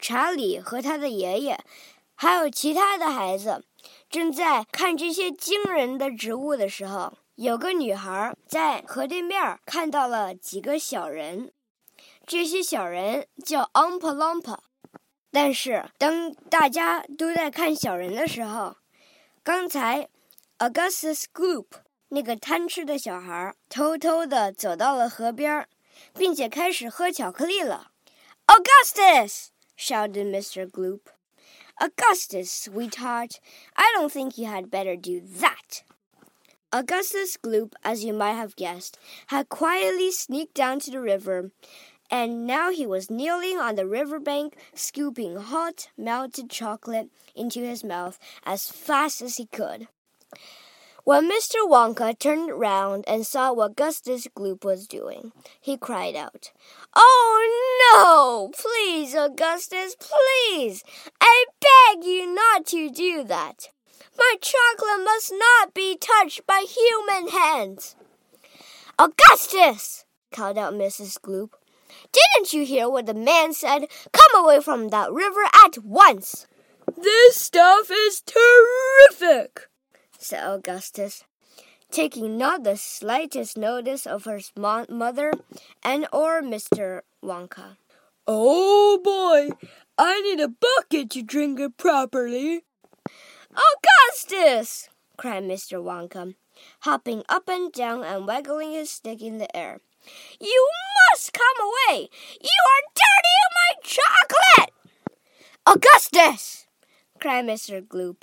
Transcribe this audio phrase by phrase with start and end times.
[0.00, 1.58] 查理和他的爷爷，
[2.14, 3.64] 还有其他的孩子，
[4.08, 11.52] 正在看这些惊人的植物的时候，有个女孩在河对面看到了几个小人。
[12.26, 14.58] 这些小人叫 Umpa Lumpa。
[15.32, 18.76] 但是当大家都在看小人的时候，
[19.42, 20.08] 刚才
[20.58, 21.66] Augustus Gloop
[22.08, 25.68] 那个贪吃的小孩偷偷的走到了河边，
[26.14, 27.92] 并且开始喝巧克力了。
[28.46, 29.46] Augustus!
[29.80, 30.70] Shouted Mr.
[30.70, 31.08] Gloop.
[31.80, 33.40] Augustus, sweetheart,
[33.74, 35.82] I don't think you had better do that.
[36.70, 38.98] Augustus Gloop, as you might have guessed,
[39.28, 41.50] had quietly sneaked down to the river
[42.10, 47.84] and now he was kneeling on the river bank, scooping hot, melted chocolate into his
[47.84, 49.86] mouth as fast as he could.
[51.04, 51.66] When Mr.
[51.66, 56.52] Wonka turned round and saw what Augustus Gloop was doing, he cried out,
[56.94, 58.50] Oh no!
[58.56, 60.84] Please, Augustus, please!
[61.20, 63.68] I beg you not to do that!
[64.18, 67.96] My chocolate must not be touched by human hands!
[68.98, 70.04] Augustus!
[70.30, 71.18] called out Mrs.
[71.18, 71.52] Gloop.
[72.12, 73.86] Didn't you hear what the man said?
[74.12, 76.46] Come away from that river at once.
[76.96, 79.69] This stuff is terrific,
[80.20, 81.24] said Augustus,
[81.90, 85.32] taking not the slightest notice of her mother
[85.82, 87.00] and or Mr.
[87.24, 87.76] Wonka.
[88.26, 89.56] Oh boy,
[89.98, 92.64] I need a bucket to drink it properly.
[93.50, 94.88] Augustus!
[95.16, 95.82] cried Mr.
[95.82, 96.34] Wonka,
[96.80, 99.80] hopping up and down and waggling his stick in the air.
[100.40, 100.68] You
[101.10, 102.08] must come away!
[102.40, 104.74] You are dirtying my chocolate!
[105.66, 106.66] Augustus!
[107.18, 107.82] cried Mr.
[107.86, 108.22] Gloop.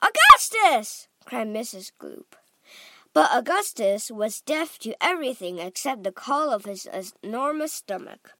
[0.00, 1.08] Augustus!
[1.24, 1.92] Cried Mrs.
[2.00, 2.34] Gloop.
[3.14, 6.88] But Augustus was deaf to everything except the call of his
[7.22, 8.32] enormous stomach.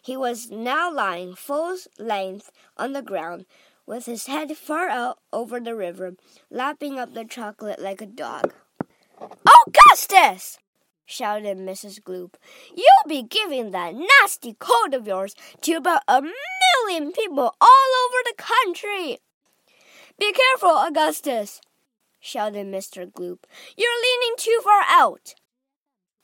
[0.00, 3.44] He was now lying full length on the ground,
[3.86, 6.14] with his head far out over the river,
[6.50, 8.54] lapping up the chocolate like a dog.
[9.20, 10.58] Augustus!
[11.06, 12.00] shouted Mrs.
[12.00, 12.34] Gloop.
[12.74, 18.18] You'll be giving that nasty cold of yours to about a million people all over
[18.24, 19.18] the country.
[20.18, 21.60] Be careful, Augustus,
[22.24, 23.10] shouted Mr.
[23.10, 23.44] Gloop.
[23.76, 25.34] You're leaning too far out.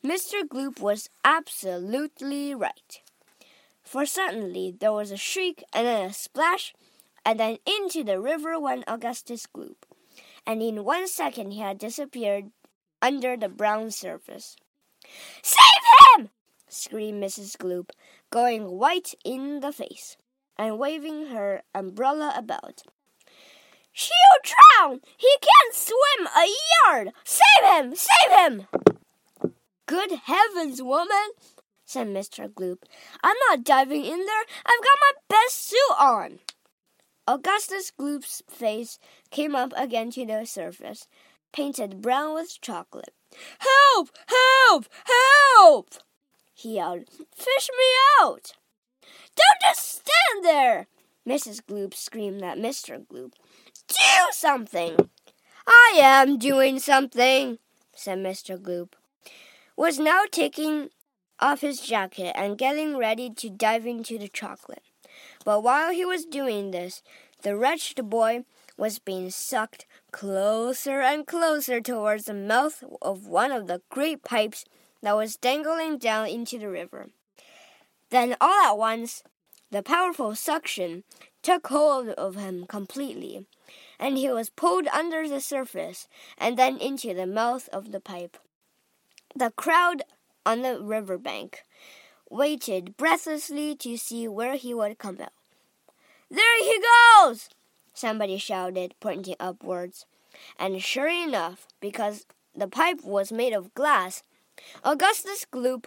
[0.03, 0.43] Mr.
[0.43, 3.03] Gloop was absolutely right.
[3.83, 6.72] For suddenly there was a shriek and then a splash,
[7.25, 9.84] and then into the river went Augustus Gloop,
[10.47, 12.50] and in one second he had disappeared
[13.03, 14.56] under the brown surface.
[15.43, 15.84] Save
[16.17, 16.31] him!
[16.67, 17.59] screamed Mrs.
[17.59, 17.91] Gloop,
[18.31, 20.17] going white in the face
[20.56, 22.82] and waving her umbrella about.
[23.92, 25.00] He'll drown!
[25.16, 26.46] He can't swim a
[26.86, 27.12] yard!
[27.24, 27.94] Save him!
[27.96, 28.66] Save him!
[29.86, 31.30] Good heavens, woman,
[31.84, 32.48] said Mr.
[32.48, 32.84] Gloop.
[33.22, 34.44] I'm not diving in there.
[34.64, 36.38] I've got my best suit on.
[37.26, 38.98] Augustus Gloop's face
[39.30, 41.06] came up again to the surface,
[41.52, 43.14] painted brown with chocolate.
[43.58, 44.10] Help!
[44.26, 44.86] Help!
[45.04, 45.94] Help!
[46.54, 47.08] he yelled.
[47.34, 47.86] Fish me
[48.20, 48.52] out!
[49.36, 50.86] Don't just stand there!
[51.28, 51.62] Mrs.
[51.62, 53.06] Gloop screamed at Mr.
[53.06, 53.32] Gloop.
[53.88, 55.10] Do something!
[55.66, 57.58] I am doing something,
[57.94, 58.58] said Mr.
[58.58, 58.94] Gloop.
[59.76, 60.91] Was now taking
[61.38, 64.82] off his jacket and getting ready to dive into the chocolate.
[65.44, 67.03] But while he was doing this,
[67.42, 68.44] the wretched boy
[68.76, 74.64] was being sucked closer and closer towards the mouth of one of the great pipes
[75.02, 77.08] that was dangling down into the river.
[78.10, 79.22] Then, all at once,
[79.70, 81.04] the powerful suction
[81.42, 83.47] took hold of him completely,
[83.98, 88.36] and he was pulled under the surface and then into the mouth of the pipe.
[89.34, 90.03] The crowd
[90.44, 91.62] on the river bank
[92.28, 95.32] waited breathlessly to see where he would come out.
[96.31, 96.82] There he
[97.22, 97.48] goes!
[97.94, 100.06] Somebody shouted, pointing upwards.
[100.58, 104.22] And sure enough, because the pipe was made of glass,
[104.84, 105.87] Augustus Gloop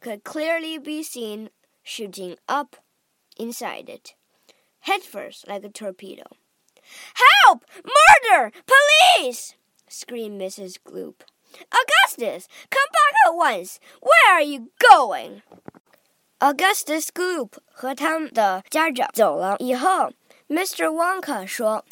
[0.00, 1.50] could clearly be seen
[1.82, 2.76] shooting up
[3.37, 4.15] inside it,
[4.81, 6.23] headfirst like a torpedo.
[7.45, 7.65] Help!
[7.83, 8.51] Murder!
[8.65, 9.55] Police!
[9.87, 10.77] screamed Mrs.
[10.85, 11.21] Gloop.
[11.71, 13.79] Augustus, come back at once!
[14.01, 15.41] Where are you going?
[16.39, 20.11] Augustus Gloop 和他们的家长走了以后，
[20.49, 20.87] Mr.
[20.89, 21.83] Wonka 说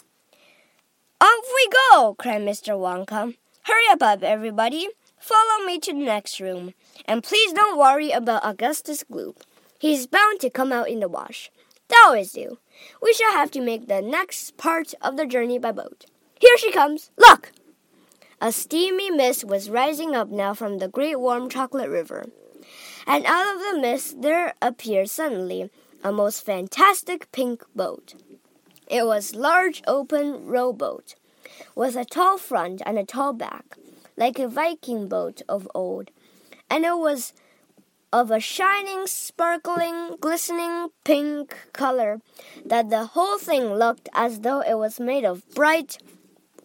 [1.20, 2.14] off we go!
[2.14, 2.76] cried Mr.
[2.78, 3.36] Wonka.
[3.64, 4.90] Hurry up, up, everybody.
[5.18, 6.74] Follow me to the next room.
[7.08, 9.38] And please don't worry about Augustus Gloop.
[9.81, 11.51] He's bound to come out in the wash.
[11.89, 12.59] They always do.
[13.01, 16.05] We shall have to make the next part of the journey by boat.
[16.39, 17.11] Here she comes.
[17.17, 17.53] Look!
[18.43, 22.27] A steamy mist was rising up now from the great warm chocolate river.
[23.07, 25.71] And out of the mist there appeared suddenly
[26.05, 28.17] a most fantastic pink boat.
[28.87, 31.15] It was large open rowboat
[31.75, 33.79] with a tall front and a tall back,
[34.15, 36.11] like a Viking boat of old,
[36.69, 37.33] and it was
[38.13, 42.21] of a shining, sparkling, glistening pink color
[42.65, 45.99] that the whole thing looked as though it was made of bright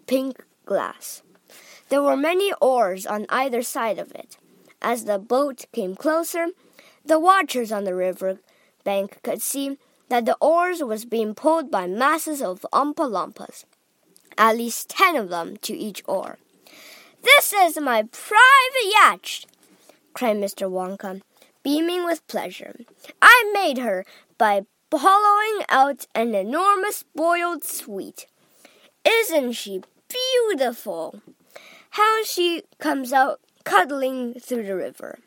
[0.08, 1.22] pink glass.
[1.90, 4.38] There were many oars on either side of it.
[4.82, 6.48] As the boat came closer,
[7.06, 8.40] the watchers on the river
[8.84, 9.78] bank could see
[10.10, 13.66] that the oars was being pulled by masses of Oompa Loompas,
[14.38, 16.38] at least ten of them to each oar.
[17.24, 19.46] This is my private yacht,
[20.14, 20.70] cried Mr.
[20.70, 21.22] Wonka,
[21.66, 22.76] beaming with pleasure.
[23.22, 24.06] I made her
[24.38, 24.62] by
[24.94, 28.28] hollowing out an enormous boiled sweet.
[29.04, 31.22] Isn't she beautiful?
[31.90, 35.18] How she comes out cuddling through the river.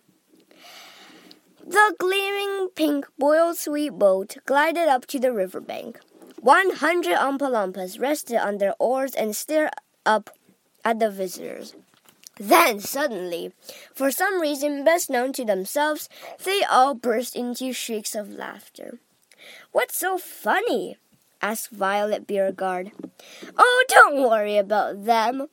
[1.66, 5.98] The gleaming pink boiled sweet boat glided up to the river bank.
[6.40, 9.70] One hundred Oompa Loompas rested on their oars and stared
[10.06, 10.30] up
[10.84, 11.74] at the visitors.
[12.38, 13.52] Then, suddenly,
[13.94, 16.08] for some reason best known to themselves,
[16.44, 18.98] they all burst into shrieks of laughter.
[19.72, 20.96] What's so funny?
[21.40, 22.92] asked Violet Beauregarde.
[23.56, 25.46] Oh, don't worry about them,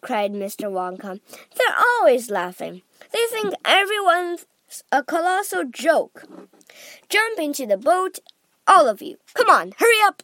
[0.00, 0.70] cried Mr.
[0.70, 1.20] Wonka.
[1.56, 2.82] They're always laughing.
[3.12, 4.46] They think everyone's
[4.92, 6.24] a colossal joke.
[7.08, 8.18] Jump into the boat,
[8.66, 9.16] all of you.
[9.34, 10.22] Come on, hurry up.